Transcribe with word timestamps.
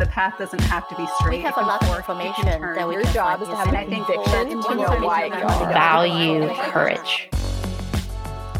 the 0.00 0.06
path 0.06 0.38
doesn't 0.38 0.62
have 0.62 0.88
to 0.88 0.96
be 0.96 1.06
straight. 1.18 1.36
We 1.36 1.42
have 1.42 1.58
a 1.58 1.60
lot 1.60 1.82
of 1.82 1.94
information 1.94 2.46
that 2.46 2.88
we 2.88 2.94
Your 2.94 3.02
can 3.04 3.12
job 3.12 3.42
is 3.42 3.48
to 3.48 3.54
have 3.56 3.68
And 3.68 3.76
a 3.76 3.80
I 3.80 3.86
think 3.86 4.06
conviction 4.06 4.62
to 4.62 4.74
know 4.74 5.06
why 5.06 5.26
you 5.26 5.32
are. 5.34 5.72
value 5.72 6.48
courage. 6.70 7.28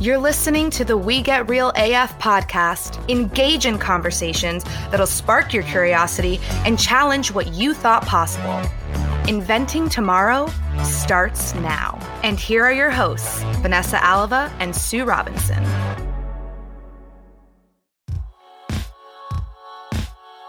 You're 0.00 0.18
listening 0.18 0.68
to 0.70 0.84
the 0.84 0.96
We 0.98 1.22
Get 1.22 1.48
Real 1.48 1.72
AF 1.76 2.18
podcast. 2.18 3.08
Engage 3.10 3.64
in 3.64 3.78
conversations 3.78 4.64
that'll 4.90 5.06
spark 5.06 5.54
your 5.54 5.62
curiosity 5.62 6.38
and 6.66 6.78
challenge 6.78 7.32
what 7.32 7.48
you 7.54 7.72
thought 7.72 8.04
possible. 8.06 8.60
Inventing 9.26 9.88
Tomorrow 9.88 10.50
starts 10.84 11.54
now. 11.54 11.98
And 12.22 12.38
here 12.38 12.64
are 12.64 12.72
your 12.72 12.90
hosts, 12.90 13.42
Vanessa 13.62 13.98
Alava 14.04 14.52
and 14.58 14.76
Sue 14.76 15.04
Robinson. 15.04 15.64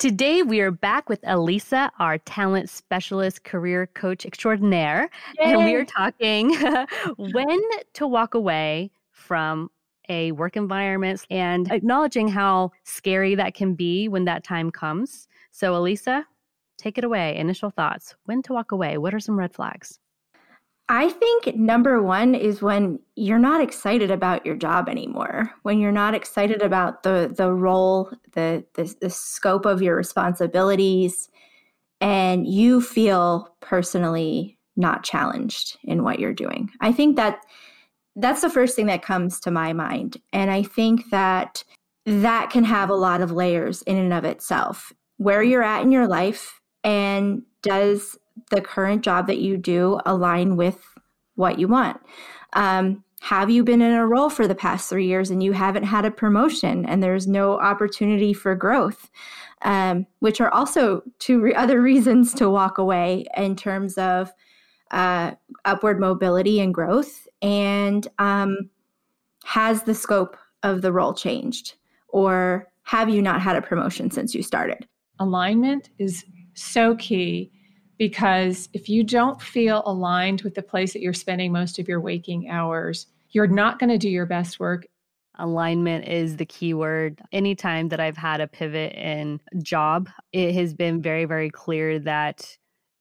Today, 0.00 0.42
we 0.42 0.62
are 0.62 0.70
back 0.70 1.10
with 1.10 1.20
Elisa, 1.24 1.92
our 1.98 2.16
talent 2.16 2.70
specialist, 2.70 3.44
career 3.44 3.86
coach 3.88 4.24
extraordinaire. 4.24 5.10
And 5.38 5.62
we 5.62 5.74
are 5.74 5.84
talking 5.84 6.54
when 7.18 7.60
to 7.92 8.06
walk 8.06 8.32
away 8.32 8.92
from 9.10 9.70
a 10.08 10.32
work 10.32 10.56
environment 10.56 11.26
and 11.28 11.70
acknowledging 11.70 12.28
how 12.28 12.72
scary 12.84 13.34
that 13.34 13.52
can 13.52 13.74
be 13.74 14.08
when 14.08 14.24
that 14.24 14.42
time 14.42 14.70
comes. 14.70 15.28
So, 15.50 15.76
Elisa, 15.76 16.26
take 16.78 16.96
it 16.96 17.04
away. 17.04 17.36
Initial 17.36 17.68
thoughts. 17.68 18.14
When 18.24 18.40
to 18.44 18.54
walk 18.54 18.72
away? 18.72 18.96
What 18.96 19.12
are 19.12 19.20
some 19.20 19.38
red 19.38 19.52
flags? 19.52 19.99
I 20.90 21.08
think 21.08 21.54
number 21.54 22.02
one 22.02 22.34
is 22.34 22.60
when 22.60 22.98
you're 23.14 23.38
not 23.38 23.60
excited 23.60 24.10
about 24.10 24.44
your 24.44 24.56
job 24.56 24.88
anymore. 24.88 25.52
When 25.62 25.78
you're 25.78 25.92
not 25.92 26.16
excited 26.16 26.62
about 26.62 27.04
the 27.04 27.32
the 27.32 27.52
role, 27.52 28.10
the 28.32 28.64
the, 28.74 28.92
the 29.00 29.08
scope 29.08 29.66
of 29.66 29.80
your 29.80 29.94
responsibilities, 29.94 31.28
and 32.00 32.44
you 32.44 32.80
feel 32.80 33.54
personally 33.60 34.58
not 34.74 35.04
challenged 35.04 35.78
in 35.84 36.02
what 36.02 36.18
you're 36.18 36.34
doing. 36.34 36.70
I 36.80 36.90
think 36.90 37.14
that 37.14 37.38
that's 38.16 38.40
the 38.40 38.50
first 38.50 38.74
thing 38.74 38.86
that 38.86 39.02
comes 39.02 39.38
to 39.40 39.52
my 39.52 39.72
mind, 39.72 40.16
and 40.32 40.50
I 40.50 40.64
think 40.64 41.08
that 41.10 41.62
that 42.04 42.50
can 42.50 42.64
have 42.64 42.90
a 42.90 42.96
lot 42.96 43.20
of 43.20 43.30
layers 43.30 43.82
in 43.82 43.96
and 43.96 44.12
of 44.12 44.24
itself. 44.24 44.92
Where 45.18 45.44
you're 45.44 45.62
at 45.62 45.82
in 45.82 45.92
your 45.92 46.08
life, 46.08 46.60
and 46.82 47.42
does 47.62 48.18
the 48.50 48.60
current 48.60 49.02
job 49.02 49.26
that 49.26 49.38
you 49.38 49.56
do 49.56 50.00
align 50.06 50.56
with 50.56 50.78
what 51.34 51.58
you 51.58 51.68
want? 51.68 52.00
Um, 52.54 53.04
have 53.20 53.50
you 53.50 53.62
been 53.62 53.82
in 53.82 53.92
a 53.92 54.06
role 54.06 54.30
for 54.30 54.48
the 54.48 54.54
past 54.54 54.88
three 54.88 55.06
years 55.06 55.30
and 55.30 55.42
you 55.42 55.52
haven't 55.52 55.82
had 55.82 56.06
a 56.06 56.10
promotion 56.10 56.86
and 56.86 57.02
there's 57.02 57.26
no 57.26 57.60
opportunity 57.60 58.32
for 58.32 58.54
growth? 58.54 59.10
Um, 59.62 60.06
which 60.20 60.40
are 60.40 60.48
also 60.50 61.02
two 61.18 61.40
re- 61.40 61.54
other 61.54 61.82
reasons 61.82 62.32
to 62.34 62.48
walk 62.48 62.78
away 62.78 63.26
in 63.36 63.56
terms 63.56 63.98
of 63.98 64.32
uh, 64.90 65.32
upward 65.66 66.00
mobility 66.00 66.60
and 66.60 66.72
growth. 66.72 67.28
And 67.42 68.08
um, 68.18 68.70
has 69.44 69.82
the 69.82 69.94
scope 69.94 70.36
of 70.62 70.80
the 70.80 70.92
role 70.92 71.12
changed? 71.12 71.74
Or 72.08 72.68
have 72.84 73.10
you 73.10 73.20
not 73.20 73.40
had 73.42 73.56
a 73.56 73.62
promotion 73.62 74.10
since 74.10 74.34
you 74.34 74.42
started? 74.42 74.86
Alignment 75.18 75.90
is 75.98 76.24
so 76.60 76.94
key 76.96 77.50
because 77.98 78.68
if 78.72 78.88
you 78.88 79.04
don't 79.04 79.42
feel 79.42 79.82
aligned 79.84 80.42
with 80.42 80.54
the 80.54 80.62
place 80.62 80.92
that 80.92 81.02
you're 81.02 81.12
spending 81.12 81.52
most 81.52 81.78
of 81.78 81.86
your 81.86 82.00
waking 82.00 82.48
hours, 82.48 83.06
you're 83.30 83.46
not 83.46 83.78
going 83.78 83.90
to 83.90 83.98
do 83.98 84.08
your 84.08 84.26
best 84.26 84.58
work. 84.58 84.86
Alignment 85.38 86.06
is 86.08 86.36
the 86.36 86.46
key 86.46 86.74
word. 86.74 87.20
Anytime 87.32 87.88
that 87.88 88.00
I've 88.00 88.16
had 88.16 88.40
a 88.40 88.46
pivot 88.46 88.94
in 88.94 89.40
job, 89.62 90.08
it 90.32 90.54
has 90.54 90.74
been 90.74 91.02
very, 91.02 91.26
very 91.26 91.50
clear 91.50 91.98
that 92.00 92.56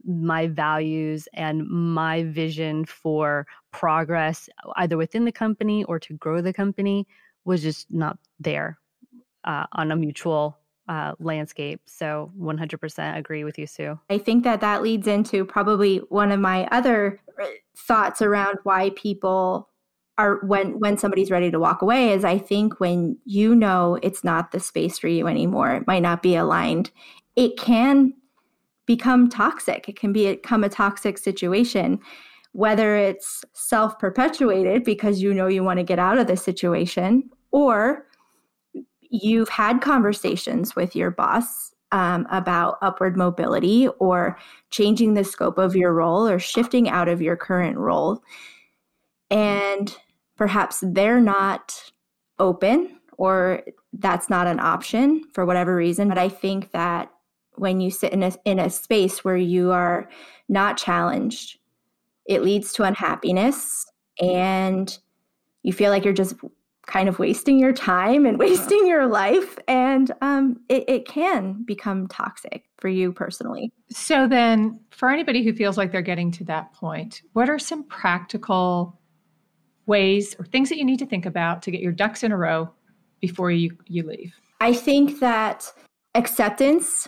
my 0.06 0.48
values 0.48 1.28
and 1.34 1.68
my 1.68 2.24
vision 2.24 2.86
for 2.86 3.48
progress, 3.72 4.50
either 4.76 4.98
within 4.98 5.26
the 5.26 5.32
company 5.32 5.84
or 5.86 6.00
to 6.00 6.14
grow 6.14 6.42
the 6.42 6.54
company, 6.54 7.08
was 7.46 7.62
just 7.62 7.88
not 7.90 8.18
there 8.40 8.78
uh, 9.44 9.66
on 9.74 9.92
a 9.92 9.96
mutual 9.96 10.60
uh, 10.90 11.14
landscape. 11.20 11.80
So 11.86 12.32
100% 12.38 13.18
agree 13.18 13.44
with 13.44 13.58
you, 13.58 13.68
Sue. 13.68 13.98
I 14.10 14.18
think 14.18 14.44
that 14.44 14.60
that 14.60 14.82
leads 14.82 15.08
into 15.08 15.46
probably 15.46 15.98
one 16.10 16.32
of 16.32 16.40
my 16.40 16.68
other 16.72 17.22
uh, 17.42 17.46
thoughts 17.78 18.22
around 18.22 18.58
why 18.64 18.90
people 18.96 19.70
are 20.18 20.40
when 20.44 20.78
when 20.80 20.98
somebody's 20.98 21.32
ready 21.32 21.50
to 21.50 21.60
walk 21.60 21.82
away 21.82 22.12
is 22.12 22.26
I 22.26 22.38
think 22.38 22.82
when 22.82 23.18
you 23.24 23.56
know 23.56 23.98
it's 24.04 24.22
not 24.22 24.52
the 24.52 24.60
space 24.60 25.00
for 25.00 25.08
you 25.08 25.28
anymore, 25.28 25.76
it 25.76 25.88
might 25.88 26.02
not 26.02 26.22
be 26.22 26.36
aligned. 26.36 26.92
It 27.38 27.56
can 27.58 28.14
become 28.86 29.30
toxic. 29.30 29.88
It 29.88 29.98
can 29.98 30.12
become 30.12 30.66
a 30.66 30.70
toxic 30.70 31.18
situation 31.18 32.00
whether 32.54 32.96
it's 32.98 33.46
self-perpetuated 33.54 34.84
because 34.84 35.22
you 35.22 35.34
know 35.34 35.48
you 35.48 35.64
want 35.64 35.78
to 35.78 35.84
get 35.84 36.00
out 36.00 36.18
of 36.18 36.28
the 36.28 36.36
situation 36.36 37.30
or 37.52 38.06
you've 39.10 39.50
had 39.50 39.82
conversations 39.82 40.76
with 40.76 40.96
your 40.96 41.12
boss 41.12 41.74
um, 41.92 42.28
about 42.32 42.78
upward 42.82 43.18
mobility 43.18 43.88
or 44.00 44.38
changing 44.70 45.14
the 45.14 45.24
scope 45.24 45.58
of 45.58 45.76
your 45.76 45.94
role 45.94 46.28
or 46.28 46.40
shifting 46.40 46.88
out 46.88 47.08
of 47.08 47.22
your 47.22 47.36
current 47.36 47.78
role. 47.78 48.24
And 49.32 49.96
perhaps 50.38 50.84
they're 50.86 51.22
not 51.22 51.92
open 52.38 53.00
or 53.18 53.64
that's 53.94 54.30
not 54.30 54.48
an 54.48 54.60
option 54.60 55.24
for 55.34 55.46
whatever 55.46 55.76
reason. 55.76 56.08
But 56.08 56.18
I 56.18 56.30
think 56.30 56.72
that 56.72 57.12
when 57.56 57.82
you 57.82 57.92
sit 57.92 58.14
in 58.14 58.24
a, 58.24 58.32
in 58.46 58.60
a 58.60 58.70
space 58.70 59.26
where 59.26 59.36
you 59.36 59.72
are 59.72 60.08
not 60.48 60.78
challenged, 60.78 61.58
it 62.26 62.44
leads 62.44 62.72
to 62.74 62.84
unhappiness 62.84 63.86
and 64.22 64.98
you 65.64 65.74
feel 65.74 65.92
like 65.92 66.06
you're 66.06 66.14
just 66.14 66.36
kind 66.90 67.08
of 67.08 67.20
wasting 67.20 67.60
your 67.60 67.72
time 67.72 68.26
and 68.26 68.38
wasting 68.40 68.86
your 68.88 69.08
life. 69.08 69.58
And 69.68 70.12
um, 70.22 70.60
it, 70.68 70.84
it 70.88 71.08
can 71.08 71.64
become 71.64 72.08
toxic 72.08 72.66
for 72.78 72.90
you 72.90 73.14
personally. 73.14 73.72
So, 73.92 74.28
then 74.28 74.80
for 74.92 75.10
anybody 75.10 75.44
who 75.44 75.54
feels 75.54 75.78
like 75.78 75.92
they're 75.92 76.02
getting 76.02 76.32
to 76.32 76.44
that 76.46 76.74
point, 76.74 77.22
what 77.34 77.50
are 77.50 77.60
some 77.60 77.84
practical 77.84 79.00
ways 79.86 80.36
or 80.38 80.46
things 80.46 80.70
that 80.70 80.78
you 80.78 80.86
need 80.86 81.00
to 81.00 81.06
think 81.06 81.26
about 81.26 81.62
to 81.64 81.72
get 81.72 81.82
your 81.82 81.92
ducks 81.92 82.24
in 82.24 82.32
a 82.32 82.38
row 82.38 82.70
before 83.22 83.52
you, 83.52 83.78
you 83.88 84.04
leave? 84.04 84.34
I 84.60 84.74
think 84.74 85.20
that 85.20 85.72
acceptance 86.16 87.08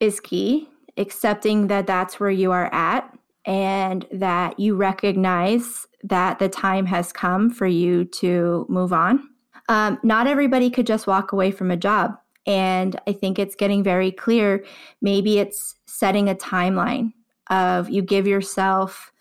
is 0.00 0.20
key, 0.20 0.68
accepting 0.96 1.68
that 1.68 1.86
that's 1.86 2.20
where 2.20 2.30
you 2.30 2.52
are 2.52 2.72
at 2.72 3.16
and 3.44 4.06
that 4.12 4.58
you 4.58 4.74
recognize 4.76 5.86
that 6.02 6.38
the 6.38 6.48
time 6.48 6.86
has 6.86 7.12
come 7.12 7.50
for 7.50 7.66
you 7.66 8.04
to 8.06 8.66
move 8.68 8.92
on. 8.92 9.28
Um, 9.68 9.98
not 10.02 10.26
everybody 10.26 10.70
could 10.70 10.86
just 10.86 11.06
walk 11.06 11.32
away 11.32 11.50
from 11.50 11.70
a 11.70 11.76
job. 11.76 12.16
And 12.46 13.00
I 13.06 13.12
think 13.12 13.38
it's 13.38 13.54
getting 13.54 13.84
very 13.84 14.10
clear. 14.10 14.64
Maybe 15.00 15.38
it's 15.38 15.76
setting 15.86 16.28
a 16.28 16.34
timeline 16.34 17.12
of 17.50 17.88
you 17.88 18.02
give 18.02 18.26
yourself, 18.26 19.12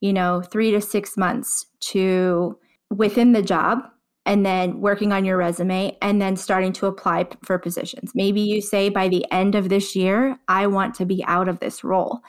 you 0.00 0.12
know, 0.12 0.42
three 0.42 0.70
to 0.70 0.80
six 0.80 1.16
months 1.16 1.66
to 1.80 2.56
within 2.90 3.32
the 3.32 3.42
job 3.42 3.80
and 4.28 4.44
then 4.44 4.80
working 4.80 5.12
on 5.12 5.24
your 5.24 5.38
resume 5.38 5.96
and 6.02 6.20
then 6.20 6.36
starting 6.36 6.72
to 6.74 6.86
apply 6.86 7.26
for 7.42 7.58
positions. 7.58 8.12
Maybe 8.14 8.40
you 8.40 8.60
say 8.60 8.90
by 8.90 9.08
the 9.08 9.24
end 9.32 9.54
of 9.54 9.70
this 9.70 9.96
year, 9.96 10.38
I 10.48 10.66
want 10.66 10.94
to 10.96 11.06
be 11.06 11.24
out 11.24 11.48
of 11.48 11.60
this 11.60 11.82
role. 11.82 12.20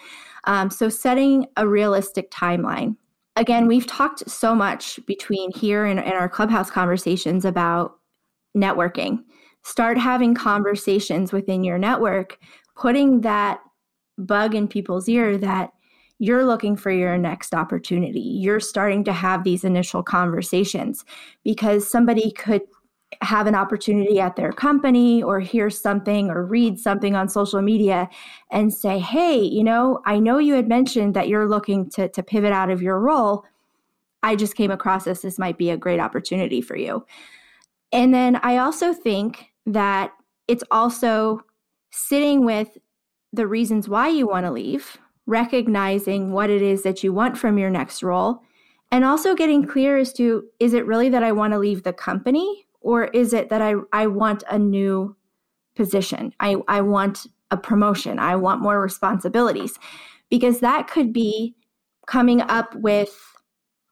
Um, 0.46 0.70
so, 0.70 0.88
setting 0.88 1.48
a 1.58 1.68
realistic 1.68 2.32
timeline. 2.32 2.96
Again, 3.40 3.68
we've 3.68 3.88
talked 3.88 4.30
so 4.30 4.54
much 4.54 5.00
between 5.06 5.50
here 5.54 5.86
and, 5.86 5.98
our 5.98 6.28
clubhouse 6.28 6.70
conversations 6.70 7.46
about 7.46 7.94
networking. 8.56 9.24
Start 9.64 9.98
having 9.98 10.36
conversations 10.36 11.32
within 11.32 11.64
your 11.64 11.78
network, 11.78 12.38
putting 12.76 13.22
that 13.22 13.62
bug 14.18 14.56
in 14.56 14.68
people's 14.68 15.08
ear 15.08 15.38
that 15.38 15.72
you're 16.20 16.44
looking 16.46 16.76
for 16.76 16.92
your 16.92 17.18
next 17.18 17.56
opportunity. 17.56 18.20
You're 18.20 18.60
starting 18.60 19.06
to 19.06 19.14
have 19.14 19.46
these 19.46 19.64
initial 19.64 20.04
conversations 20.04 21.06
because 21.46 21.90
somebody 21.90 22.32
could 22.32 22.64
have 23.22 23.48
an 23.48 23.56
opportunity 23.56 24.20
at 24.20 24.36
their 24.36 24.52
company 24.52 25.22
or 25.24 25.40
hear 25.40 25.70
something 25.70 26.30
or 26.30 26.46
read 26.46 26.80
something 26.80 27.16
on 27.16 27.28
social 27.28 27.62
media 27.62 28.08
and 28.52 28.74
say, 28.74 29.00
hey, 29.00 29.40
you 29.40 29.64
know, 29.64 30.00
I 30.06 30.20
know 30.20 30.38
you 30.38 30.54
had 30.54 30.68
mentioned 30.68 31.16
that 31.16 31.28
you're 31.28 31.48
looking 31.48 31.90
to, 31.92 32.08
to 32.10 32.24
pivot 32.24 32.54
out 32.54 32.70
of 32.70 32.82
your 32.82 33.00
role. 33.00 33.46
I 34.22 34.36
just 34.36 34.56
came 34.56 34.72
across 34.72 35.06
this. 35.06 35.22
This 35.22 35.40
might 35.40 35.58
be 35.58 35.70
a 35.70 35.78
great 35.78 36.00
opportunity 36.00 36.62
for 36.62 36.78
you. 36.78 37.06
And 37.92 38.14
then 38.14 38.36
I 38.38 38.58
also 38.58 38.94
think 38.94 39.52
that 39.66 40.12
it's 40.48 40.64
also 40.70 41.42
sitting 41.92 42.46
with 42.46 42.78
the 43.34 43.48
reasons 43.48 43.90
why 43.90 44.10
you 44.10 44.28
want 44.28 44.46
to 44.46 44.52
leave 44.52 44.98
recognizing 45.30 46.32
what 46.32 46.50
it 46.50 46.62
is 46.62 46.82
that 46.82 47.04
you 47.04 47.14
want 47.14 47.38
from 47.38 47.60
your 47.60 47.70
next 47.70 48.02
role, 48.02 48.42
and 48.92 49.06
also 49.06 49.36
getting 49.36 49.64
clear 49.66 49.96
as 49.96 50.12
to 50.12 50.44
is 50.60 50.74
it 50.74 50.88
really 50.88 51.08
that 51.08 51.24
I 51.24 51.32
want 51.32 51.54
to 51.54 51.60
leave 51.60 51.84
the 51.84 51.94
company 51.94 52.66
or 52.82 53.06
is 53.06 53.34
it 53.34 53.50
that 53.50 53.62
I, 53.62 53.76
I 53.94 54.08
want 54.08 54.44
a 54.50 54.60
new 54.60 55.16
position? 55.76 56.34
I, 56.40 56.58
I 56.68 56.82
want 56.82 57.28
a 57.52 57.58
promotion, 57.58 58.20
I 58.20 58.36
want 58.36 58.62
more 58.62 58.82
responsibilities, 58.82 59.78
because 60.30 60.60
that 60.60 60.88
could 60.88 61.12
be 61.12 61.56
coming 62.06 62.42
up 62.42 62.76
with 62.76 63.18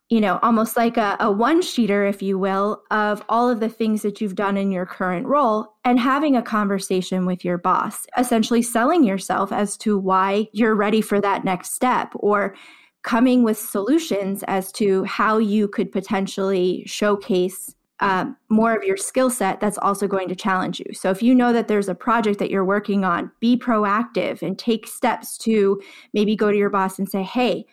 you 0.09 0.21
know, 0.21 0.39
almost 0.41 0.77
like 0.77 0.95
a, 0.95 1.17
a 1.19 1.29
one 1.29 1.61
sheeter, 1.61 2.09
if 2.09 2.21
you 2.21 2.39
will, 2.39 2.81
of 2.91 3.21
all 3.27 3.49
of 3.49 3.59
the 3.59 3.67
things 3.67 4.01
that 4.03 4.21
you've 4.21 4.35
done 4.35 4.55
in 4.55 4.71
your 4.71 4.85
current 4.85 5.27
role 5.27 5.75
and 5.83 5.99
having 5.99 6.35
a 6.35 6.41
conversation 6.41 7.25
with 7.25 7.43
your 7.43 7.57
boss, 7.57 8.05
essentially 8.17 8.61
selling 8.61 9.03
yourself 9.03 9.51
as 9.51 9.75
to 9.77 9.97
why 9.97 10.47
you're 10.53 10.75
ready 10.75 11.01
for 11.01 11.19
that 11.19 11.43
next 11.43 11.73
step 11.73 12.13
or 12.15 12.55
coming 13.03 13.43
with 13.43 13.57
solutions 13.57 14.43
as 14.47 14.71
to 14.71 15.03
how 15.03 15.37
you 15.37 15.67
could 15.67 15.91
potentially 15.91 16.83
showcase 16.85 17.75
um, 17.99 18.37
more 18.49 18.75
of 18.75 18.83
your 18.83 18.97
skill 18.97 19.29
set 19.29 19.59
that's 19.59 19.77
also 19.79 20.07
going 20.07 20.27
to 20.29 20.35
challenge 20.35 20.79
you. 20.79 20.93
So, 20.93 21.09
if 21.09 21.23
you 21.23 21.33
know 21.33 21.51
that 21.53 21.67
there's 21.67 21.89
a 21.89 21.95
project 21.95 22.39
that 22.39 22.51
you're 22.51 22.65
working 22.65 23.03
on, 23.03 23.31
be 23.39 23.57
proactive 23.57 24.41
and 24.41 24.57
take 24.57 24.87
steps 24.87 25.37
to 25.39 25.81
maybe 26.13 26.35
go 26.35 26.51
to 26.51 26.57
your 26.57 26.69
boss 26.69 26.99
and 26.99 27.09
say, 27.09 27.23
Hey, 27.23 27.65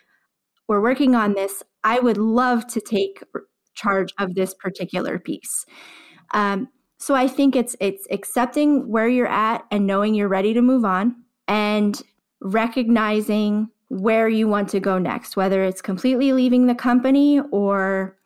we're 0.69 0.81
working 0.81 1.15
on 1.15 1.35
this. 1.35 1.63
I 1.83 2.01
would 2.01 2.17
love 2.17 2.67
to 2.69 2.81
take 2.81 3.23
charge 3.75 4.15
of 4.19 4.35
this 4.35 4.55
particular 4.55 5.19
piece. 5.19 5.67
Um, 6.33 6.69
so 6.99 7.15
I 7.15 7.29
think 7.29 7.55
it's 7.55 7.77
it's 7.81 8.07
accepting 8.11 8.89
where 8.89 9.09
you're 9.09 9.27
at 9.27 9.65
and 9.71 9.87
knowing 9.87 10.15
you're 10.15 10.29
ready 10.29 10.55
to 10.55 10.63
move 10.63 10.85
on 10.85 11.17
and 11.49 12.01
recognizing 12.41 13.69
where 13.89 14.29
you 14.29 14.49
want 14.49 14.69
to 14.71 14.81
go 14.81 14.99
next, 14.99 15.37
whether 15.37 15.63
it's 15.63 15.83
completely 15.83 16.33
leaving 16.33 16.67
the 16.67 16.75
company 16.75 17.41
or 17.53 18.17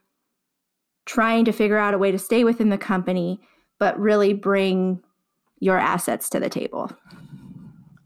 trying 1.09 1.43
to 1.47 1.53
figure 1.53 1.79
out 1.79 1.95
a 1.95 1.99
way 1.99 2.13
to 2.13 2.19
stay 2.19 2.45
within 2.45 2.69
the 2.69 2.79
company, 2.79 3.41
but 3.79 3.99
really 3.99 4.35
bring 4.35 5.03
your 5.59 5.79
assets 5.79 6.29
to 6.29 6.39
the 6.39 6.51
table. 6.51 6.93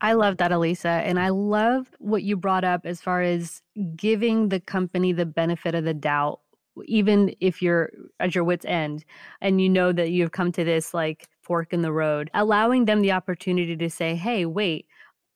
I 0.00 0.12
love 0.12 0.36
that, 0.36 0.52
Elisa. 0.52 0.88
And 0.88 1.18
I 1.18 1.30
love 1.30 1.88
what 1.98 2.22
you 2.22 2.36
brought 2.36 2.64
up 2.64 2.82
as 2.84 3.00
far 3.00 3.20
as 3.20 3.60
giving 3.96 4.48
the 4.48 4.60
company 4.60 5.12
the 5.12 5.26
benefit 5.26 5.74
of 5.74 5.84
the 5.84 5.94
doubt, 5.94 6.40
even 6.86 7.34
if 7.40 7.60
you're 7.60 7.90
at 8.20 8.36
your 8.36 8.44
wits' 8.44 8.64
end 8.64 9.04
and 9.40 9.60
you 9.60 9.68
know 9.68 9.92
that 9.92 10.10
you've 10.10 10.32
come 10.32 10.52
to 10.52 10.64
this 10.64 10.94
like 10.94 11.28
fork 11.42 11.72
in 11.72 11.82
the 11.82 11.92
road, 11.92 12.30
allowing 12.34 12.84
them 12.84 13.02
the 13.02 13.12
opportunity 13.12 13.76
to 13.76 13.90
say, 13.90 14.14
hey, 14.14 14.46
wait, 14.46 14.86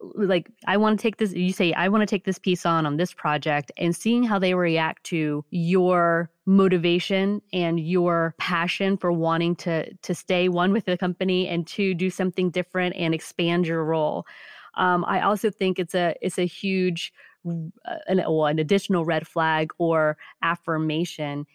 like 0.01 0.51
I 0.67 0.77
want 0.77 0.99
to 0.99 1.03
take 1.03 1.17
this 1.17 1.33
you 1.33 1.53
say 1.53 1.73
I 1.73 1.89
want 1.89 2.03
to 2.03 2.07
take 2.07 2.25
this 2.25 2.39
piece 2.39 2.67
on 2.67 2.87
on 2.87 2.97
this 2.97 3.15
project 3.15 3.73
and 3.79 3.97
seeing 3.97 4.23
how 4.23 4.39
they 4.39 4.55
react 4.55 5.05
to 5.05 5.45
your 5.51 6.31
motivation 6.45 7.41
and 7.53 7.81
your 7.81 8.35
passion 8.39 8.97
for 8.97 9.11
wanting 9.11 9.57
to 9.57 9.93
to 9.95 10.15
stay 10.15 10.49
one 10.49 10.73
with 10.73 10.85
the 10.85 10.99
company 10.99 11.49
and 11.49 11.67
to 11.69 11.95
do 11.95 12.11
something 12.11 12.51
different 12.51 12.95
and 12.97 13.15
expand 13.15 13.67
your 13.67 13.85
role 13.85 14.27
um, 14.77 15.05
I 15.07 15.23
also 15.23 15.51
think 15.51 15.79
it's 15.79 15.95
a 15.95 16.15
it's 16.21 16.39
a 16.39 16.47
huge 16.47 17.13
uh, 17.47 17.97
an, 18.09 18.19
well, 18.19 18.47
an 18.47 18.59
additional 18.59 19.05
red 19.05 19.27
flag 19.27 19.73
or 19.79 20.17
affirmation 20.43 21.47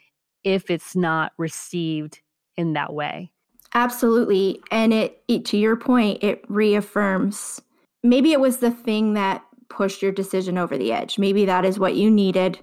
if 0.43 0.71
it's 0.71 0.95
not 0.95 1.33
received 1.37 2.21
in 2.57 2.73
that 2.73 2.93
way. 2.93 3.31
Absolutely, 3.73 4.59
and 4.71 4.93
it, 4.93 5.23
it 5.27 5.45
to 5.45 5.57
your 5.57 5.75
point, 5.75 6.23
it 6.23 6.43
reaffirms. 6.49 7.61
Maybe 8.03 8.31
it 8.31 8.39
was 8.39 8.57
the 8.57 8.71
thing 8.71 9.13
that 9.13 9.43
pushed 9.69 10.01
your 10.01 10.11
decision 10.11 10.57
over 10.57 10.77
the 10.77 10.91
edge. 10.91 11.17
Maybe 11.17 11.45
that 11.45 11.65
is 11.65 11.79
what 11.79 11.95
you 11.95 12.11
needed 12.11 12.59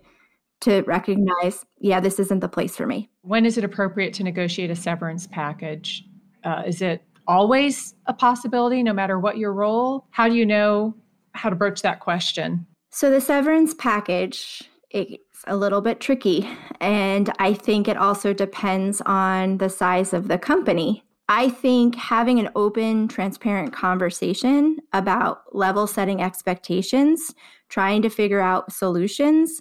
to 0.60 0.82
recognize, 0.82 1.64
yeah, 1.78 2.00
this 2.00 2.18
isn't 2.18 2.40
the 2.40 2.48
place 2.48 2.76
for 2.76 2.86
me. 2.86 3.08
When 3.22 3.46
is 3.46 3.56
it 3.56 3.64
appropriate 3.64 4.12
to 4.14 4.24
negotiate 4.24 4.70
a 4.70 4.76
severance 4.76 5.26
package? 5.26 6.04
Uh, 6.44 6.64
is 6.66 6.82
it 6.82 7.02
always 7.26 7.94
a 8.06 8.12
possibility 8.12 8.82
no 8.82 8.92
matter 8.92 9.18
what 9.18 9.38
your 9.38 9.52
role? 9.52 10.06
How 10.10 10.28
do 10.28 10.34
you 10.34 10.44
know 10.44 10.94
how 11.32 11.50
to 11.50 11.56
broach 11.56 11.82
that 11.82 12.00
question? 12.00 12.66
So 12.90 13.10
the 13.10 13.20
severance 13.20 13.74
package 13.74 14.68
it's 14.90 15.44
a 15.46 15.54
little 15.54 15.82
bit 15.82 16.00
tricky 16.00 16.48
and 16.80 17.30
I 17.38 17.52
think 17.52 17.88
it 17.88 17.98
also 17.98 18.32
depends 18.32 19.02
on 19.04 19.58
the 19.58 19.68
size 19.68 20.14
of 20.14 20.28
the 20.28 20.38
company. 20.38 21.04
I 21.28 21.50
think 21.50 21.94
having 21.94 22.38
an 22.38 22.48
open, 22.56 23.06
transparent 23.06 23.72
conversation 23.72 24.78
about 24.92 25.54
level 25.54 25.86
setting 25.86 26.22
expectations, 26.22 27.34
trying 27.68 28.00
to 28.02 28.08
figure 28.08 28.40
out 28.40 28.72
solutions 28.72 29.60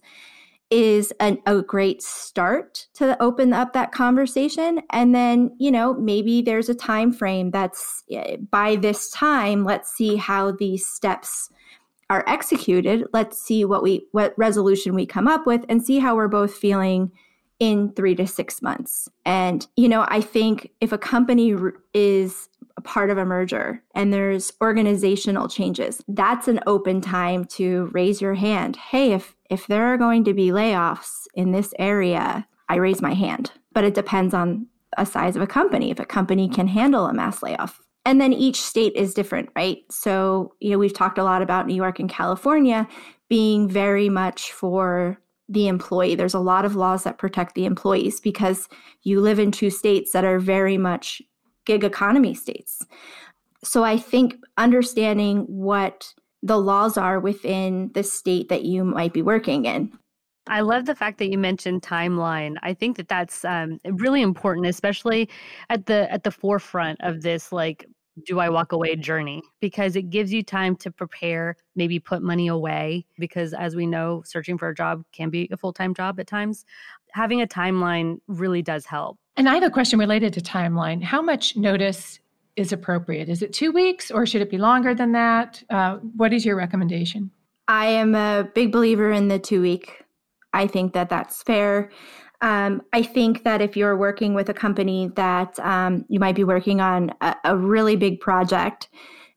is 0.69 1.13
an, 1.19 1.37
a 1.45 1.61
great 1.61 2.01
start 2.01 2.87
to 2.93 3.21
open 3.21 3.53
up 3.53 3.73
that 3.73 3.91
conversation. 3.91 4.81
And 4.91 5.15
then 5.15 5.55
you 5.59 5.71
know 5.71 5.93
maybe 5.93 6.41
there's 6.41 6.69
a 6.69 6.75
time 6.75 7.11
frame 7.11 7.51
that's 7.51 8.03
eh, 8.11 8.37
by 8.51 8.75
this 8.75 9.09
time 9.11 9.63
let's 9.63 9.93
see 9.93 10.15
how 10.15 10.51
these 10.51 10.85
steps 10.85 11.49
are 12.09 12.23
executed. 12.27 13.05
Let's 13.13 13.41
see 13.41 13.65
what 13.65 13.83
we 13.83 14.07
what 14.11 14.33
resolution 14.37 14.95
we 14.95 15.05
come 15.05 15.27
up 15.27 15.45
with 15.45 15.65
and 15.69 15.83
see 15.83 15.99
how 15.99 16.15
we're 16.15 16.27
both 16.27 16.53
feeling 16.53 17.11
in 17.59 17.91
3 17.93 18.15
to 18.15 18.27
6 18.27 18.61
months 18.61 19.09
and 19.25 19.67
you 19.75 19.87
know 19.87 20.05
i 20.09 20.21
think 20.21 20.71
if 20.81 20.91
a 20.91 20.97
company 20.97 21.55
is 21.93 22.49
a 22.77 22.81
part 22.81 23.09
of 23.09 23.17
a 23.17 23.25
merger 23.25 23.81
and 23.95 24.13
there's 24.13 24.53
organizational 24.61 25.47
changes 25.47 26.01
that's 26.09 26.47
an 26.47 26.59
open 26.67 27.01
time 27.01 27.43
to 27.45 27.89
raise 27.93 28.21
your 28.21 28.35
hand 28.35 28.75
hey 28.75 29.13
if 29.13 29.37
if 29.49 29.67
there 29.67 29.85
are 29.85 29.97
going 29.97 30.23
to 30.25 30.33
be 30.33 30.49
layoffs 30.49 31.27
in 31.33 31.51
this 31.51 31.73
area, 31.79 32.47
I 32.69 32.75
raise 32.75 33.01
my 33.01 33.13
hand. 33.13 33.51
But 33.73 33.83
it 33.83 33.93
depends 33.93 34.33
on 34.33 34.67
a 34.97 35.05
size 35.05 35.35
of 35.35 35.41
a 35.41 35.47
company. 35.47 35.91
If 35.91 35.99
a 35.99 36.05
company 36.05 36.49
can 36.49 36.67
handle 36.67 37.05
a 37.05 37.13
mass 37.13 37.41
layoff. 37.43 37.79
And 38.05 38.21
then 38.21 38.31
each 38.31 38.61
state 38.61 38.93
is 38.95 39.13
different, 39.13 39.49
right? 39.55 39.79
So, 39.91 40.53
you 40.61 40.71
know, 40.71 40.77
we've 40.77 40.93
talked 40.93 41.17
a 41.17 41.23
lot 41.23 41.41
about 41.41 41.67
New 41.67 41.75
York 41.75 41.99
and 41.99 42.09
California 42.09 42.87
being 43.27 43.67
very 43.67 44.07
much 44.07 44.53
for 44.53 45.19
the 45.49 45.67
employee. 45.67 46.15
There's 46.15 46.33
a 46.33 46.39
lot 46.39 46.65
of 46.65 46.75
laws 46.75 47.03
that 47.03 47.17
protect 47.17 47.55
the 47.55 47.65
employees 47.65 48.19
because 48.19 48.67
you 49.03 49.21
live 49.21 49.39
in 49.39 49.51
two 49.51 49.69
states 49.69 50.11
that 50.11 50.25
are 50.25 50.39
very 50.39 50.77
much 50.77 51.21
gig 51.65 51.83
economy 51.83 52.33
states. 52.33 52.85
So 53.63 53.83
I 53.83 53.97
think 53.97 54.35
understanding 54.57 55.41
what 55.47 56.13
the 56.43 56.57
laws 56.57 56.97
are 56.97 57.19
within 57.19 57.91
the 57.93 58.03
state 58.03 58.49
that 58.49 58.63
you 58.63 58.83
might 58.83 59.13
be 59.13 59.21
working 59.21 59.65
in. 59.65 59.91
I 60.49 60.61
love 60.61 60.85
the 60.85 60.95
fact 60.95 61.17
that 61.17 61.29
you 61.29 61.37
mentioned 61.37 61.81
timeline. 61.81 62.55
I 62.63 62.73
think 62.73 62.95
that 62.97 63.09
that's 63.09 63.43
um, 63.43 63.79
really 63.85 64.21
important, 64.21 64.67
especially 64.67 65.29
at 65.69 65.87
the 65.87 66.11
at 66.11 66.23
the 66.23 66.31
forefront 66.31 66.99
of 67.01 67.21
this 67.21 67.51
like 67.51 67.85
do 68.25 68.39
I 68.39 68.49
walk 68.49 68.71
away 68.71 68.95
journey 68.95 69.43
because 69.59 69.95
it 69.95 70.09
gives 70.09 70.33
you 70.33 70.43
time 70.43 70.75
to 70.77 70.91
prepare, 70.91 71.55
maybe 71.75 71.99
put 71.99 72.21
money 72.21 72.47
away 72.47 73.05
because 73.17 73.53
as 73.53 73.75
we 73.75 73.85
know, 73.85 74.23
searching 74.25 74.57
for 74.57 74.69
a 74.69 74.75
job 74.75 75.03
can 75.11 75.29
be 75.29 75.47
a 75.51 75.57
full-time 75.57 75.93
job 75.93 76.19
at 76.19 76.27
times. 76.27 76.65
Having 77.11 77.41
a 77.41 77.47
timeline 77.47 78.19
really 78.27 78.61
does 78.61 78.85
help. 78.85 79.17
And 79.35 79.47
I 79.47 79.53
have 79.53 79.63
a 79.63 79.69
question 79.69 79.99
related 79.99 80.33
to 80.33 80.41
timeline. 80.41 81.03
How 81.03 81.21
much 81.21 81.55
notice 81.55 82.19
is 82.55 82.71
appropriate? 82.71 83.29
Is 83.29 83.41
it 83.41 83.53
two 83.53 83.71
weeks 83.71 84.09
or 84.09 84.25
should 84.25 84.41
it 84.41 84.49
be 84.49 84.57
longer 84.57 84.95
than 84.95 85.11
that? 85.11 85.63
Uh, 85.69 85.97
what 86.15 86.33
is 86.33 86.45
your 86.45 86.55
recommendation? 86.55 87.31
I 87.67 87.87
am 87.87 88.15
a 88.15 88.49
big 88.55 88.71
believer 88.71 89.11
in 89.11 89.27
the 89.27 89.39
two 89.39 89.61
week 89.61 90.05
I 90.57 90.67
think 90.67 90.93
that 90.93 91.09
that's 91.09 91.43
fair. 91.43 91.91
Um, 92.41 92.83
I 92.93 93.01
think 93.01 93.43
that 93.43 93.61
if 93.61 93.75
you're 93.75 93.97
working 93.97 94.33
with 94.33 94.49
a 94.49 94.53
company 94.53 95.11
that 95.15 95.59
um, 95.59 96.05
you 96.07 96.19
might 96.19 96.35
be 96.35 96.43
working 96.43 96.81
on 96.81 97.11
a, 97.21 97.35
a 97.45 97.57
really 97.57 97.95
big 97.95 98.19
project 98.19 98.89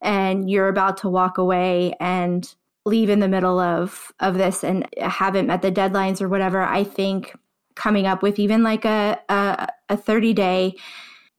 and 0.03 0.51
you're 0.51 0.69
about 0.69 0.99
to 0.99 1.09
walk 1.09 1.39
away 1.39 1.95
and 2.01 2.55
leave 2.85 3.11
in 3.11 3.21
the 3.21 3.29
middle 3.29 3.59
of 3.59 4.13
of 4.21 4.35
this 4.35 4.65
and 4.65 4.87
haven't 4.99 5.47
met 5.47 5.63
the 5.63 5.73
deadlines 5.73 6.21
or 6.21 6.29
whatever, 6.29 6.63
I 6.63 6.85
think 6.85 7.35
coming 7.75 8.07
up 8.07 8.23
with 8.23 8.39
even 8.39 8.63
like 8.63 8.85
a 8.85 9.19
a, 9.29 9.69
a 9.89 9.97
30 9.97 10.35
day 10.35 10.75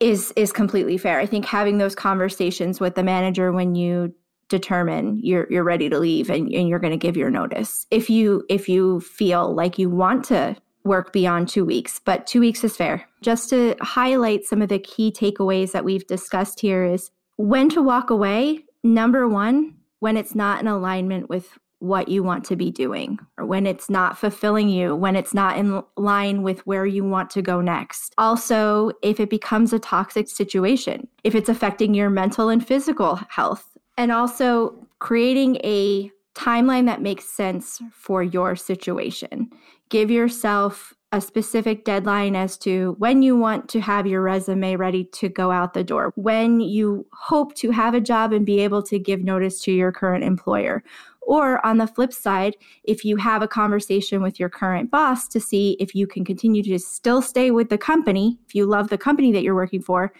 is 0.00 0.32
is 0.34 0.52
completely 0.52 0.98
fair. 0.98 1.20
I 1.20 1.26
think 1.26 1.44
having 1.44 1.78
those 1.78 1.94
conversations 1.94 2.80
with 2.80 2.96
the 2.96 3.04
manager 3.04 3.52
when 3.52 3.74
you 3.74 4.14
determine 4.48 5.18
you're 5.22 5.46
you're 5.50 5.64
ready 5.64 5.88
to 5.88 5.98
leave 5.98 6.28
and, 6.28 6.52
and 6.52 6.68
you're 6.68 6.80
going 6.80 6.92
to 6.92 6.96
give 6.96 7.16
your 7.16 7.30
notice. 7.30 7.86
If 7.90 8.10
you 8.10 8.44
if 8.48 8.68
you 8.68 9.00
feel 9.00 9.54
like 9.54 9.78
you 9.78 9.88
want 9.88 10.24
to 10.26 10.56
work 10.84 11.12
beyond 11.12 11.48
two 11.48 11.64
weeks, 11.64 12.00
but 12.04 12.26
two 12.26 12.40
weeks 12.40 12.64
is 12.64 12.76
fair. 12.76 13.08
Just 13.20 13.48
to 13.50 13.76
highlight 13.80 14.44
some 14.44 14.62
of 14.62 14.68
the 14.68 14.78
key 14.78 15.12
takeaways 15.12 15.72
that 15.72 15.84
we've 15.84 16.06
discussed 16.06 16.60
here 16.60 16.84
is 16.84 17.10
when 17.36 17.68
to 17.70 17.82
walk 17.82 18.10
away. 18.10 18.64
Number 18.82 19.28
one, 19.28 19.74
when 20.00 20.16
it's 20.16 20.34
not 20.34 20.60
in 20.60 20.66
alignment 20.66 21.28
with 21.28 21.58
what 21.78 22.08
you 22.08 22.22
want 22.22 22.44
to 22.44 22.54
be 22.54 22.70
doing, 22.70 23.18
or 23.36 23.44
when 23.44 23.66
it's 23.66 23.90
not 23.90 24.16
fulfilling 24.16 24.68
you, 24.68 24.94
when 24.94 25.16
it's 25.16 25.34
not 25.34 25.58
in 25.58 25.82
line 25.96 26.42
with 26.42 26.64
where 26.64 26.86
you 26.86 27.04
want 27.04 27.28
to 27.28 27.42
go 27.42 27.60
next. 27.60 28.14
Also, 28.18 28.92
if 29.02 29.18
it 29.18 29.28
becomes 29.28 29.72
a 29.72 29.80
toxic 29.80 30.28
situation, 30.28 31.08
if 31.24 31.34
it's 31.34 31.48
affecting 31.48 31.92
your 31.92 32.08
mental 32.08 32.48
and 32.48 32.64
physical 32.64 33.16
health, 33.28 33.76
and 33.98 34.12
also 34.12 34.76
creating 35.00 35.56
a 35.64 36.08
timeline 36.34 36.86
that 36.86 37.02
makes 37.02 37.24
sense 37.24 37.82
for 37.92 38.22
your 38.22 38.56
situation. 38.56 39.50
Give 39.92 40.10
yourself 40.10 40.94
a 41.12 41.20
specific 41.20 41.84
deadline 41.84 42.34
as 42.34 42.56
to 42.56 42.96
when 42.98 43.20
you 43.20 43.36
want 43.36 43.68
to 43.68 43.80
have 43.82 44.06
your 44.06 44.22
resume 44.22 44.76
ready 44.76 45.04
to 45.04 45.28
go 45.28 45.50
out 45.50 45.74
the 45.74 45.84
door, 45.84 46.14
when 46.16 46.60
you 46.60 47.06
hope 47.12 47.54
to 47.56 47.70
have 47.72 47.92
a 47.92 48.00
job 48.00 48.32
and 48.32 48.46
be 48.46 48.60
able 48.60 48.82
to 48.84 48.98
give 48.98 49.22
notice 49.22 49.60
to 49.64 49.70
your 49.70 49.92
current 49.92 50.24
employer, 50.24 50.82
or 51.20 51.64
on 51.66 51.76
the 51.76 51.86
flip 51.86 52.14
side, 52.14 52.56
if 52.84 53.04
you 53.04 53.16
have 53.16 53.42
a 53.42 53.46
conversation 53.46 54.22
with 54.22 54.40
your 54.40 54.48
current 54.48 54.90
boss 54.90 55.28
to 55.28 55.38
see 55.38 55.76
if 55.78 55.94
you 55.94 56.06
can 56.06 56.24
continue 56.24 56.62
to 56.62 56.78
still 56.78 57.20
stay 57.20 57.50
with 57.50 57.68
the 57.68 57.76
company, 57.76 58.38
if 58.46 58.54
you 58.54 58.64
love 58.64 58.88
the 58.88 58.96
company 58.96 59.30
that 59.30 59.42
you're 59.42 59.54
working 59.54 59.82
for, 59.82 60.10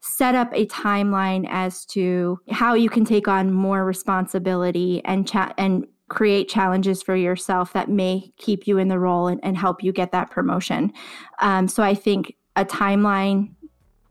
set 0.00 0.34
up 0.34 0.52
a 0.52 0.66
timeline 0.66 1.46
as 1.48 1.86
to 1.86 2.40
how 2.50 2.74
you 2.74 2.90
can 2.90 3.04
take 3.04 3.28
on 3.28 3.52
more 3.52 3.84
responsibility 3.84 5.00
and 5.04 5.28
cha- 5.28 5.54
and 5.56 5.86
create 6.12 6.46
challenges 6.46 7.02
for 7.02 7.16
yourself 7.16 7.72
that 7.72 7.88
may 7.88 8.30
keep 8.36 8.66
you 8.66 8.76
in 8.76 8.88
the 8.88 8.98
role 8.98 9.28
and, 9.28 9.40
and 9.42 9.56
help 9.56 9.82
you 9.82 9.92
get 9.92 10.12
that 10.12 10.30
promotion. 10.30 10.92
Um, 11.38 11.68
so 11.68 11.82
I 11.82 11.94
think 11.94 12.36
a 12.54 12.66
timeline 12.66 13.54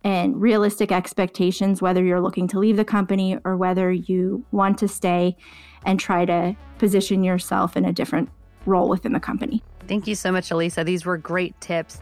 and 0.04 0.42
realistic 0.42 0.92
expectations, 0.92 1.80
whether 1.80 2.04
you're 2.04 2.20
looking 2.20 2.48
to 2.48 2.58
leave 2.58 2.76
the 2.76 2.84
company 2.84 3.38
or 3.46 3.56
whether 3.56 3.92
you 3.92 4.44
want 4.52 4.80
to 4.80 4.88
stay, 4.88 5.38
and 5.86 6.00
try 6.00 6.26
to 6.26 6.56
position 6.80 7.24
yourself 7.24 7.78
in 7.78 7.86
a 7.86 7.94
different 7.94 8.30
role 8.66 8.90
within 8.90 9.14
the 9.14 9.20
company. 9.20 9.62
Thank 9.88 10.08
you 10.08 10.16
so 10.16 10.32
much, 10.32 10.50
Elisa. 10.50 10.84
These 10.84 11.06
were 11.06 11.18
great 11.18 11.60
tips. 11.62 12.02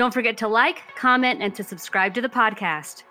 Don't 0.00 0.14
forget 0.14 0.38
to 0.38 0.48
like, 0.48 0.80
comment, 0.96 1.42
and 1.42 1.54
to 1.54 1.62
subscribe 1.62 2.14
to 2.14 2.22
the 2.22 2.28
podcast. 2.30 3.02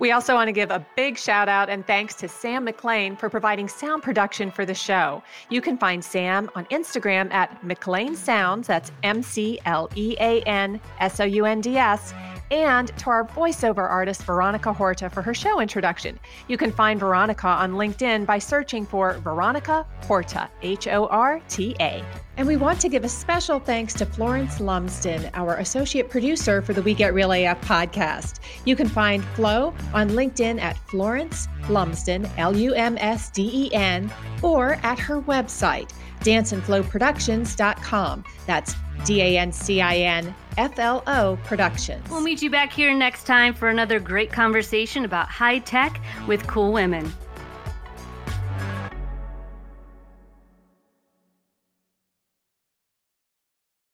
We 0.00 0.12
also 0.12 0.34
want 0.34 0.48
to 0.48 0.52
give 0.52 0.70
a 0.70 0.84
big 0.94 1.16
shout 1.16 1.48
out 1.48 1.70
and 1.70 1.86
thanks 1.86 2.14
to 2.16 2.28
Sam 2.28 2.64
McLean 2.64 3.16
for 3.16 3.30
providing 3.30 3.68
sound 3.68 4.02
production 4.02 4.50
for 4.50 4.66
the 4.66 4.74
show. 4.74 5.22
You 5.48 5.62
can 5.62 5.78
find 5.78 6.04
Sam 6.04 6.50
on 6.54 6.66
Instagram 6.66 7.32
at 7.32 7.64
McLean 7.64 8.14
Sounds, 8.14 8.66
that's 8.66 8.92
M 9.02 9.22
C 9.22 9.60
L 9.64 9.88
E 9.96 10.14
A 10.20 10.42
N 10.42 10.78
S 10.98 11.20
O 11.20 11.24
U 11.24 11.46
N 11.46 11.62
D 11.62 11.78
S 11.78 12.12
and 12.50 12.88
to 12.98 13.10
our 13.10 13.24
voiceover 13.24 13.88
artist, 13.88 14.24
Veronica 14.24 14.72
Horta, 14.72 15.08
for 15.10 15.22
her 15.22 15.34
show 15.34 15.60
introduction. 15.60 16.18
You 16.48 16.56
can 16.56 16.72
find 16.72 16.98
Veronica 16.98 17.48
on 17.48 17.72
LinkedIn 17.72 18.24
by 18.26 18.38
searching 18.38 18.86
for 18.86 19.14
Veronica 19.20 19.86
Horta, 20.02 20.48
H 20.62 20.88
O 20.88 21.06
R 21.06 21.40
T 21.48 21.76
A. 21.80 22.04
And 22.36 22.46
we 22.46 22.56
want 22.56 22.80
to 22.80 22.88
give 22.88 23.04
a 23.04 23.08
special 23.08 23.60
thanks 23.60 23.92
to 23.94 24.06
Florence 24.06 24.60
Lumsden, 24.60 25.30
our 25.34 25.56
associate 25.56 26.08
producer 26.08 26.62
for 26.62 26.72
the 26.72 26.82
We 26.82 26.94
Get 26.94 27.12
Real 27.12 27.32
AF 27.32 27.60
podcast. 27.60 28.38
You 28.64 28.76
can 28.76 28.88
find 28.88 29.24
Flo 29.36 29.74
on 29.92 30.10
LinkedIn 30.10 30.60
at 30.60 30.76
Florence 30.88 31.48
Lumsden, 31.68 32.28
L 32.38 32.56
U 32.56 32.72
M 32.74 32.96
S 32.98 33.30
D 33.30 33.66
E 33.66 33.74
N, 33.74 34.10
or 34.42 34.78
at 34.82 34.98
her 34.98 35.20
website, 35.22 35.90
dancinfloproductions.com. 36.20 38.24
That's 38.46 38.74
D 39.04 39.20
A 39.22 39.38
N 39.38 39.52
C 39.52 39.80
I 39.80 39.96
N 39.96 40.34
F 40.58 40.78
L 40.78 41.02
O 41.06 41.38
Productions. 41.44 42.08
We'll 42.10 42.20
meet 42.20 42.42
you 42.42 42.50
back 42.50 42.72
here 42.72 42.94
next 42.94 43.24
time 43.24 43.54
for 43.54 43.68
another 43.68 44.00
great 44.00 44.32
conversation 44.32 45.04
about 45.04 45.28
high 45.28 45.58
tech 45.60 46.00
with 46.26 46.46
cool 46.46 46.72
women. 46.72 47.12